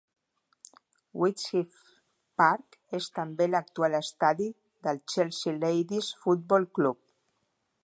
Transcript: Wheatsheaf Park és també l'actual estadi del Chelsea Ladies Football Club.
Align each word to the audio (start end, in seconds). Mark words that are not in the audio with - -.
Wheatsheaf 1.23 1.75
Park 2.43 2.79
és 3.01 3.09
també 3.19 3.49
l'actual 3.51 3.99
estadi 4.01 4.49
del 4.89 5.01
Chelsea 5.15 5.57
Ladies 5.61 6.11
Football 6.25 6.67
Club. 6.79 7.03